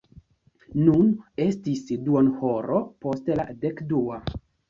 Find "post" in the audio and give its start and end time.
3.05-3.31